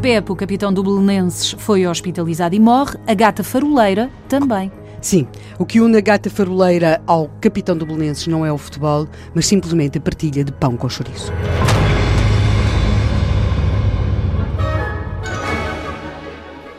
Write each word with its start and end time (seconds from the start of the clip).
Pepe, 0.00 0.32
o 0.32 0.36
capitão 0.36 0.72
do 0.72 0.82
Belenenses, 0.82 1.54
foi 1.58 1.86
hospitalizado 1.86 2.54
e 2.54 2.58
morre. 2.58 2.96
A 3.06 3.12
gata 3.12 3.44
faroleira 3.44 4.10
também. 4.30 4.72
Sim, 5.02 5.26
o 5.58 5.66
que 5.66 5.78
une 5.78 5.98
a 5.98 6.00
gata 6.00 6.30
faroleira 6.30 7.02
ao 7.06 7.28
capitão 7.38 7.76
do 7.76 7.84
Belenenses 7.84 8.26
não 8.26 8.44
é 8.44 8.50
o 8.50 8.56
futebol, 8.56 9.06
mas 9.34 9.46
simplesmente 9.46 9.98
a 9.98 10.00
partilha 10.00 10.42
de 10.42 10.52
pão 10.52 10.74
com 10.74 10.88
chouriço. 10.88 11.30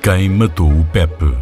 Quem 0.01 0.27
matou 0.27 0.71
o 0.71 0.83
Pepe? 0.85 1.37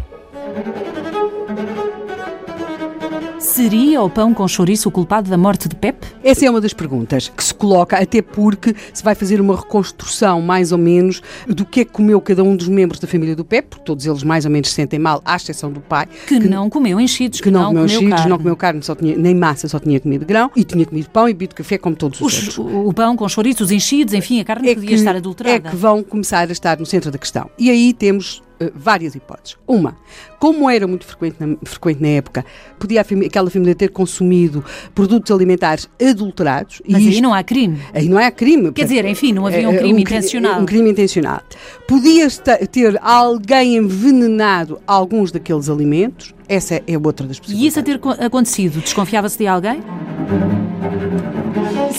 Seria 3.38 4.02
o 4.02 4.10
pão 4.10 4.34
com 4.34 4.46
chouriço 4.46 4.90
o 4.90 4.92
culpado 4.92 5.30
da 5.30 5.38
morte 5.38 5.66
de 5.66 5.76
Pepe? 5.76 6.06
Essa 6.22 6.46
é 6.46 6.50
uma 6.50 6.60
das 6.60 6.72
perguntas 6.72 7.28
que 7.34 7.42
se 7.42 7.54
coloca, 7.54 7.96
até 7.98 8.20
porque 8.20 8.74
se 8.92 9.02
vai 9.02 9.14
fazer 9.14 9.40
uma 9.40 9.56
reconstrução, 9.56 10.40
mais 10.42 10.70
ou 10.72 10.78
menos, 10.78 11.22
do 11.48 11.64
que 11.64 11.80
é 11.80 11.84
que 11.84 11.90
comeu 11.92 12.20
cada 12.20 12.42
um 12.44 12.54
dos 12.54 12.68
membros 12.68 13.00
da 13.00 13.08
família 13.08 13.34
do 13.34 13.44
Pepe, 13.44 13.68
porque 13.70 13.84
todos 13.84 14.04
eles 14.06 14.22
mais 14.22 14.44
ou 14.44 14.50
menos 14.50 14.68
se 14.68 14.74
sentem 14.74 14.98
mal, 14.98 15.22
à 15.24 15.36
exceção 15.36 15.72
do 15.72 15.80
pai. 15.80 16.06
Que, 16.26 16.38
não 16.38 16.68
comeu 16.68 17.00
enchidos, 17.00 17.40
que, 17.40 17.50
não, 17.50 17.66
comeu 17.68 17.86
enchidos, 17.86 18.08
carne. 18.10 18.28
não 18.28 18.38
comeu 18.38 18.56
carne, 18.56 18.82
só 18.82 18.94
tinha, 18.94 19.16
nem 19.16 19.34
massa, 19.34 19.66
só 19.68 19.78
tinha 19.78 19.98
comido 19.98 20.26
grão, 20.26 20.50
e 20.54 20.62
tinha 20.64 20.84
comido 20.84 21.08
pão 21.10 21.28
e 21.28 21.32
bebido 21.32 21.54
café, 21.54 21.78
como 21.78 21.96
todos 21.96 22.20
os, 22.20 22.48
Os- 22.48 22.58
o, 22.58 22.88
o 22.88 22.92
pão 22.92 23.16
com 23.16 23.28
chouriço, 23.28 23.64
os 23.64 23.70
enchidos, 23.70 24.12
enfim, 24.14 24.40
a 24.40 24.44
carne 24.44 24.70
é 24.70 24.74
podia 24.74 24.88
que, 24.90 24.94
estar 24.94 25.16
adulterada. 25.16 25.68
é 25.68 25.70
que 25.70 25.76
vão 25.76 26.02
começar 26.02 26.48
a 26.48 26.52
estar 26.52 26.78
no 26.78 26.86
centro 26.86 27.10
da 27.10 27.18
questão. 27.18 27.50
E 27.58 27.70
aí 27.70 27.92
temos 27.94 28.42
eh, 28.60 28.70
várias 28.74 29.14
hipóteses. 29.14 29.56
Uma, 29.66 29.96
como 30.38 30.68
era 30.68 30.86
muito 30.86 31.04
frequente 31.06 31.36
na, 31.40 31.56
frequente 31.64 32.00
na 32.00 32.08
época, 32.08 32.44
podia 32.78 33.00
aquela 33.00 33.50
família 33.50 33.74
ter 33.74 33.88
consumido 33.90 34.64
produtos 34.94 35.30
alimentares 35.30 35.88
adulterados. 36.10 36.80
Mas 36.88 37.02
e 37.02 37.06
aí 37.06 37.10
isto- 37.12 37.22
não 37.22 37.32
há 37.34 37.42
crime. 37.42 37.78
Aí 37.92 38.08
não 38.08 38.18
é 38.20 38.30
crime. 38.30 38.72
Quer 38.72 38.84
dizer, 38.84 39.04
enfim, 39.04 39.32
não 39.32 39.46
havia 39.46 39.68
um 39.68 39.72
É, 39.72 39.78
crime 39.78 40.04
cri- 40.04 40.16
intencional. 40.16 40.60
Um 40.60 40.66
crime 40.66 40.90
intencional. 40.90 41.40
Podia 41.86 42.28
ter 42.70 42.98
alguém 43.02 43.76
envenenado 43.76 44.78
alguns 44.86 45.30
daqueles 45.32 45.68
alimentos. 45.68 46.34
Essa 46.48 46.82
é 46.86 46.98
outra 46.98 47.26
das 47.26 47.36
E 47.36 47.40
possibilidades. 47.40 47.72
isso 47.72 47.80
a 47.80 47.82
ter 47.82 47.98
co- 47.98 48.10
acontecido, 48.10 48.80
desconfiava-se 48.80 49.38
de 49.38 49.46
alguém? 49.46 49.80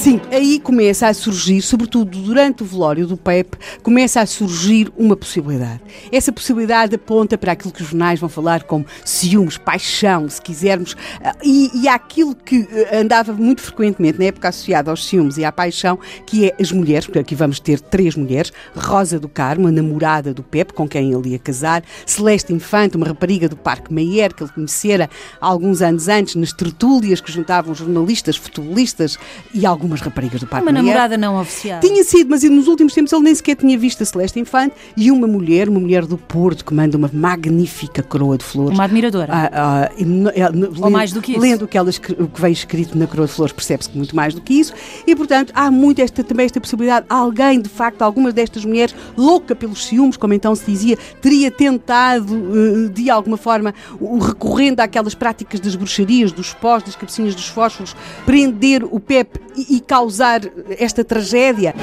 Sim, 0.01 0.19
aí 0.31 0.59
começa 0.59 1.07
a 1.07 1.13
surgir, 1.13 1.61
sobretudo 1.61 2.17
durante 2.19 2.63
o 2.63 2.65
velório 2.65 3.05
do 3.05 3.15
Pepe, 3.15 3.57
começa 3.83 4.19
a 4.19 4.25
surgir 4.25 4.91
uma 4.97 5.15
possibilidade. 5.15 5.79
Essa 6.11 6.31
possibilidade 6.31 6.95
aponta 6.95 7.37
para 7.37 7.51
aquilo 7.51 7.71
que 7.71 7.83
os 7.83 7.89
jornais 7.89 8.19
vão 8.19 8.27
falar 8.27 8.63
como 8.63 8.85
ciúmes, 9.05 9.57
paixão, 9.57 10.27
se 10.27 10.41
quisermos, 10.41 10.95
ah, 11.23 11.35
e, 11.43 11.69
e 11.83 11.87
aquilo 11.87 12.33
que 12.33 12.67
eh, 12.71 12.99
andava 12.99 13.31
muito 13.33 13.61
frequentemente 13.61 14.17
na 14.17 14.25
época 14.25 14.49
associada 14.49 14.89
aos 14.89 15.05
ciúmes 15.05 15.37
e 15.37 15.45
à 15.45 15.51
paixão, 15.51 15.99
que 16.25 16.47
é 16.47 16.55
as 16.59 16.71
mulheres, 16.71 17.05
porque 17.05 17.19
aqui 17.19 17.35
vamos 17.35 17.59
ter 17.59 17.79
três 17.79 18.15
mulheres, 18.15 18.51
Rosa 18.75 19.19
do 19.19 19.29
Carmo, 19.29 19.67
a 19.67 19.71
namorada 19.71 20.33
do 20.33 20.41
Pepe, 20.41 20.73
com 20.73 20.87
quem 20.87 21.13
ele 21.13 21.29
ia 21.29 21.39
casar, 21.39 21.83
Celeste 22.07 22.51
Infante, 22.51 22.97
uma 22.97 23.05
rapariga 23.05 23.47
do 23.47 23.55
Parque 23.55 23.93
Mayer, 23.93 24.33
que 24.33 24.41
ele 24.41 24.51
conhecera 24.51 25.09
alguns 25.39 25.81
anos 25.81 26.07
antes 26.07 26.33
nas 26.33 26.51
tertúlias 26.51 27.21
que 27.21 27.31
juntavam 27.31 27.75
jornalistas, 27.75 28.20
futebolistas 28.37 29.17
e 29.53 29.65
algumas 29.65 30.01
raparigas 30.01 30.41
do 30.41 30.47
Parque 30.47 30.65
Uma 30.65 30.71
namorada 30.71 31.17
não 31.17 31.39
oficial. 31.39 31.79
Tinha 31.79 32.03
sido, 32.03 32.29
mas 32.29 32.43
nos 32.43 32.67
últimos 32.67 32.93
tempos 32.93 33.11
ele 33.13 33.23
nem 33.23 33.35
sequer 33.35 33.55
tinha 33.55 33.77
visto 33.77 34.01
a 34.03 34.05
Celeste 34.05 34.39
Infante 34.39 34.75
e 34.95 35.09
uma 35.11 35.27
mulher, 35.27 35.67
uma 35.69 35.79
mulher 35.79 36.05
do 36.05 36.17
Porto, 36.17 36.63
que 36.65 36.73
manda 36.73 36.97
uma 36.97 37.09
magnífica 37.13 38.03
coroa 38.03 38.37
de 38.37 38.43
flores. 38.45 38.73
Uma 38.77 38.83
admiradora. 38.85 39.27
Ah, 39.31 39.49
ah, 39.53 39.91
e 39.97 40.03
é, 40.03 40.05
no- 40.05 40.69
lendo- 40.69 40.89
mais 40.91 41.11
do 41.11 41.21
que 41.21 41.31
isso. 41.33 41.41
Lendo 41.41 41.65
o 41.65 41.67
que, 41.67 41.77
ela 41.77 41.89
o 42.19 42.27
que 42.27 42.41
vem 42.41 42.51
escrito 42.51 42.97
na 42.97 43.07
coroa 43.07 43.27
de 43.27 43.33
flores, 43.33 43.53
percebe-se 43.53 43.89
que 43.89 43.97
muito 43.97 44.15
mais 44.15 44.33
do 44.33 44.41
que 44.41 44.53
isso. 44.53 44.73
E, 45.05 45.15
portanto, 45.15 45.51
há 45.55 45.69
muito 45.71 45.99
esta, 46.01 46.23
também 46.23 46.45
esta 46.45 46.59
possibilidade. 46.61 47.05
Alguém, 47.09 47.61
de 47.61 47.69
facto, 47.69 48.01
algumas 48.01 48.33
destas 48.33 48.63
mulheres, 48.65 48.93
louca 49.17 49.55
pelos 49.55 49.85
ciúmes, 49.85 50.17
como 50.17 50.33
então 50.33 50.55
se 50.55 50.65
dizia, 50.65 50.97
teria 51.21 51.49
tentado, 51.51 52.35
eh, 52.35 52.89
de 52.89 53.09
alguma 53.09 53.37
forma, 53.37 53.73
recorrendo 54.19 54.79
àquelas 54.81 55.13
práticas 55.15 55.59
das 55.59 55.75
bruxarias, 55.75 56.31
dos 56.31 56.53
pós, 56.53 56.83
das 56.83 56.95
cabecinhas 56.95 57.35
dos 57.35 57.47
fósforos, 57.47 57.95
prender 58.25 58.83
o 58.83 58.99
Pepe 58.99 59.39
e, 59.55 59.77
e 59.77 59.79
causar 59.79 60.41
esta 60.77 61.03
tragédia. 61.03 61.73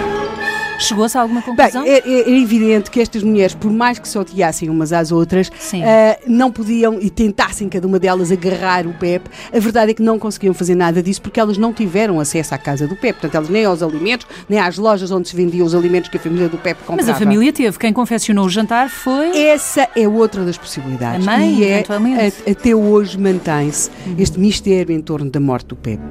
Chegou-se 0.78 1.18
a 1.18 1.22
alguma 1.22 1.40
Bem, 1.40 1.54
conclusão? 1.56 1.82
é, 1.84 1.98
é- 1.98 2.30
é 2.30 2.38
evidente 2.40 2.90
que 2.90 3.00
estas 3.00 3.22
mulheres, 3.22 3.54
por 3.54 3.70
mais 3.70 3.98
que 3.98 4.08
se 4.08 4.16
odiassem 4.18 4.70
umas 4.70 4.92
às 4.92 5.10
outras, 5.12 5.50
ah, 5.84 6.18
não 6.26 6.50
podiam 6.52 6.98
e 7.00 7.10
tentassem 7.10 7.68
cada 7.68 7.86
uma 7.86 7.98
delas 7.98 8.30
agarrar 8.30 8.86
o 8.86 8.92
Pepe. 8.94 9.28
A 9.52 9.58
verdade 9.58 9.90
é 9.90 9.94
que 9.94 10.02
não 10.02 10.18
conseguiam 10.18 10.54
fazer 10.54 10.74
nada 10.74 11.02
disso 11.02 11.20
porque 11.20 11.40
elas 11.40 11.58
não 11.58 11.72
tiveram 11.72 12.20
acesso 12.20 12.54
à 12.54 12.58
casa 12.58 12.86
do 12.86 12.94
Pepe. 12.94 13.14
Portanto, 13.20 13.34
elas 13.34 13.48
nem 13.48 13.64
aos 13.64 13.82
alimentos, 13.82 14.26
nem 14.48 14.58
às 14.60 14.78
lojas 14.78 15.10
onde 15.10 15.28
se 15.28 15.34
vendiam 15.36 15.66
os 15.66 15.74
alimentos 15.74 16.08
que 16.10 16.16
a 16.16 16.20
família 16.20 16.48
do 16.48 16.56
Pepe 16.58 16.80
comprava. 16.84 17.02
Mas 17.02 17.08
a 17.08 17.14
família 17.18 17.52
teve. 17.52 17.76
Quem 17.78 17.92
confeccionou 17.92 18.46
o 18.46 18.48
jantar 18.48 18.88
foi. 18.88 19.36
Essa 19.36 19.88
é 19.96 20.06
outra 20.08 20.44
das 20.44 20.56
possibilidades. 20.56 21.26
A 21.26 21.30
mãe, 21.38 21.54
e 21.58 21.64
é, 21.64 21.80
a- 21.80 22.50
até 22.50 22.74
hoje 22.74 23.18
mantém-se 23.18 23.90
este 24.16 24.38
mistério 24.38 24.94
em 24.94 25.00
torno 25.00 25.28
da 25.30 25.40
morte 25.40 25.66
do 25.68 25.76
Pepe. 25.76 26.02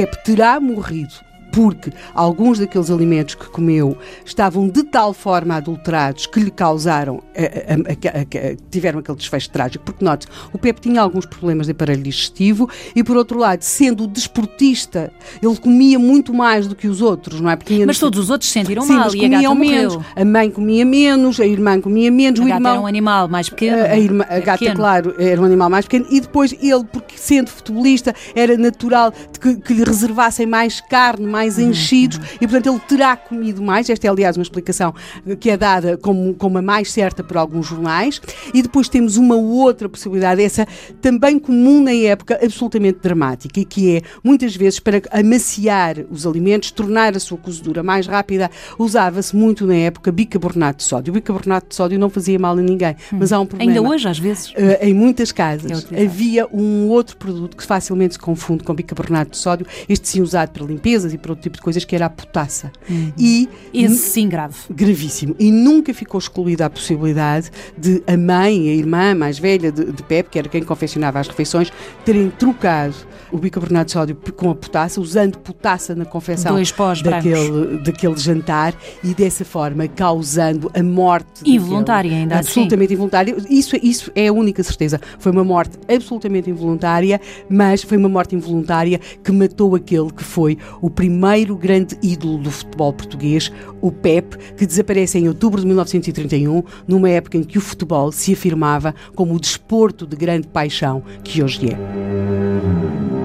Pepe 0.00 0.16
terá 0.24 0.58
morrido 0.58 1.16
porque 1.52 1.92
alguns 2.14 2.58
daqueles 2.58 2.90
alimentos 2.90 3.34
que 3.34 3.46
comeu 3.48 3.96
estavam 4.24 4.68
de 4.68 4.82
tal 4.84 5.12
forma 5.12 5.54
adulterados 5.56 6.26
que 6.26 6.40
lhe 6.40 6.50
causaram, 6.50 7.22
a- 7.36 7.74
a- 7.74 8.50
a- 8.52 8.56
tiveram 8.70 9.00
aquele 9.00 9.16
desfecho 9.18 9.50
trágico. 9.50 9.84
Porque, 9.84 10.04
note, 10.04 10.26
o 10.52 10.58
Pepe 10.58 10.80
tinha 10.82 11.00
alguns 11.00 11.26
problemas 11.26 11.66
de 11.66 11.72
aparelho 11.72 12.02
digestivo 12.02 12.68
e, 12.94 13.02
por 13.02 13.16
outro 13.16 13.38
lado, 13.38 13.62
sendo 13.62 14.06
desportista, 14.06 15.12
ele 15.42 15.56
comia 15.56 15.98
muito 15.98 16.32
mais 16.32 16.66
do 16.66 16.74
que 16.74 16.88
os 16.88 17.00
outros, 17.02 17.40
não 17.40 17.50
é? 17.50 17.56
Porque 17.56 17.84
Mas 17.86 17.98
todos 17.98 18.18
os 18.18 18.30
outros 18.30 18.48
se 18.50 18.54
sentiram 18.60 18.82
Sim, 18.82 18.94
mal 18.94 19.14
e 19.14 19.24
a 19.24 19.28
gata 19.28 19.48
comiam 19.48 19.54
morreu. 19.54 19.90
menos. 19.90 20.06
A 20.16 20.24
mãe 20.24 20.50
comia 20.50 20.84
menos, 20.84 21.40
a 21.40 21.46
irmã 21.46 21.80
comia 21.80 22.10
menos, 22.10 22.40
A 22.40 22.42
o 22.42 22.46
gata 22.46 22.56
irmão... 22.58 22.72
era 22.72 22.80
um 22.80 22.86
animal 22.86 23.28
mais 23.28 23.48
pequeno. 23.48 23.78
A, 23.82 23.84
a 23.86 23.98
irmã- 23.98 24.26
a 24.28 24.36
É 24.36 24.40
gata, 24.40 24.58
pequeno. 24.58 24.76
claro, 24.76 25.14
era 25.18 25.40
um 25.40 25.44
animal 25.44 25.70
mais 25.70 25.84
pequeno. 25.86 26.06
E 26.10 26.20
depois 26.20 26.52
ele, 26.60 26.84
porque 26.92 27.16
sendo 27.16 27.50
futebolista, 27.50 28.14
era 28.34 28.56
natural 28.56 29.12
que, 29.40 29.56
que 29.56 29.74
lhe 29.74 29.84
reservassem 29.84 30.46
mais 30.46 30.80
carne, 30.80 31.26
mais 31.26 31.39
Uhum, 31.48 31.70
enchidos. 31.70 32.20
E, 32.40 32.46
portanto, 32.46 32.68
ele 32.68 32.80
terá 32.88 33.16
comido 33.16 33.62
mais. 33.62 33.88
Esta 33.88 34.06
é, 34.06 34.10
aliás, 34.10 34.36
uma 34.36 34.42
explicação 34.42 34.94
que 35.38 35.50
é 35.50 35.56
dada 35.56 35.96
como, 35.96 36.34
como 36.34 36.58
a 36.58 36.62
mais 36.62 36.90
certa 36.92 37.22
por 37.22 37.36
alguns 37.36 37.66
jornais. 37.66 38.20
E 38.52 38.62
depois 38.62 38.88
temos 38.88 39.16
uma 39.16 39.36
outra 39.36 39.88
possibilidade, 39.88 40.42
essa 40.42 40.66
também 41.00 41.38
comum 41.38 41.82
na 41.82 41.92
época, 41.92 42.38
absolutamente 42.42 42.98
dramática, 43.02 43.60
e 43.60 43.64
que 43.64 43.96
é, 43.96 44.02
muitas 44.22 44.54
vezes, 44.54 44.80
para 44.80 45.02
amaciar 45.10 45.96
os 46.10 46.26
alimentos, 46.26 46.70
tornar 46.70 47.16
a 47.16 47.20
sua 47.20 47.38
cozedura 47.38 47.82
mais 47.82 48.06
rápida, 48.06 48.50
usava-se 48.78 49.34
muito 49.34 49.66
na 49.66 49.74
época 49.74 50.10
bicarbonato 50.12 50.78
de 50.78 50.84
sódio. 50.84 51.10
O 51.10 51.14
bicarbonato 51.14 51.68
de 51.68 51.74
sódio 51.74 51.98
não 51.98 52.10
fazia 52.10 52.38
mal 52.38 52.56
a 52.56 52.62
ninguém, 52.62 52.96
mas 53.12 53.32
há 53.32 53.40
um 53.40 53.46
problema. 53.46 53.72
Ainda 53.72 53.88
hoje, 53.88 54.08
às 54.08 54.18
vezes. 54.18 54.50
Uh, 54.50 54.78
em 54.80 54.94
muitas 54.94 55.30
É 55.30 55.34
casas 55.34 55.84
utilizado. 55.84 56.02
havia 56.10 56.46
um 56.52 56.88
outro 56.88 57.16
produto 57.16 57.56
que 57.56 57.64
facilmente 57.64 58.14
se 58.14 58.18
confunde 58.18 58.64
com 58.64 58.74
bicarbonato 58.74 59.32
de 59.32 59.36
sódio, 59.38 59.66
este 59.88 60.08
sim 60.08 60.20
usado 60.20 60.50
para 60.50 60.64
limpezas 60.64 61.12
e 61.12 61.18
para 61.18 61.29
outro 61.30 61.42
tipo 61.42 61.56
de 61.56 61.62
coisas, 61.62 61.84
que 61.84 61.94
era 61.94 62.06
a 62.06 62.10
potassa. 62.10 62.70
E 63.18 63.48
Esse 63.72 63.96
sim, 63.96 64.28
grave. 64.28 64.54
gravíssimo. 64.70 65.34
E 65.38 65.50
nunca 65.50 65.92
ficou 65.94 66.18
excluída 66.18 66.66
a 66.66 66.70
possibilidade 66.70 67.50
de 67.76 68.02
a 68.06 68.16
mãe, 68.16 68.68
a 68.68 68.74
irmã 68.74 69.14
mais 69.14 69.38
velha 69.38 69.70
de, 69.72 69.84
de 69.92 70.02
Pepe, 70.02 70.30
que 70.30 70.38
era 70.38 70.48
quem 70.48 70.62
confeccionava 70.62 71.18
as 71.20 71.28
refeições, 71.28 71.72
terem 72.04 72.30
trocado 72.30 72.94
o 73.32 73.38
bicarbonato 73.38 73.86
de 73.86 73.92
sódio 73.92 74.16
com 74.36 74.50
a 74.50 74.54
potassa, 74.54 75.00
usando 75.00 75.38
potassa 75.38 75.94
na 75.94 76.04
confecção 76.04 76.56
daquele, 77.04 77.78
daquele 77.78 78.16
jantar 78.16 78.74
e 79.04 79.14
dessa 79.14 79.44
forma 79.44 79.86
causando 79.88 80.70
a 80.74 80.82
morte 80.82 81.28
daquele- 81.38 81.56
Involuntária 81.56 82.10
ainda 82.10 82.38
assim. 82.40 82.48
absolutamente 82.62 82.92
involuntária. 82.94 83.36
Isso, 83.48 83.76
isso 83.80 84.10
é 84.16 84.26
a 84.26 84.32
única 84.32 84.62
certeza. 84.62 85.00
Foi 85.18 85.30
uma 85.30 85.44
morte 85.44 85.78
absolutamente 85.88 86.50
involuntária, 86.50 87.20
mas 87.48 87.82
foi 87.82 87.96
uma 87.98 88.08
morte 88.08 88.34
involuntária 88.34 88.98
que 89.22 89.30
matou 89.30 89.76
aquele 89.76 90.10
que 90.10 90.24
foi 90.24 90.58
o 90.80 90.90
primeiro 91.20 91.54
grande 91.54 91.98
ídolo 92.02 92.38
do 92.38 92.50
futebol 92.50 92.94
português, 92.94 93.52
o 93.82 93.92
Pep, 93.92 94.38
que 94.56 94.64
desaparece 94.64 95.18
em 95.18 95.28
outubro 95.28 95.60
de 95.60 95.66
1931, 95.66 96.62
numa 96.88 97.10
época 97.10 97.36
em 97.36 97.44
que 97.44 97.58
o 97.58 97.60
futebol 97.60 98.10
se 98.10 98.32
afirmava 98.32 98.94
como 99.14 99.34
o 99.34 99.40
desporto 99.40 100.06
de 100.06 100.16
grande 100.16 100.48
paixão 100.48 101.02
que 101.22 101.42
hoje 101.42 101.74
é. 101.74 103.19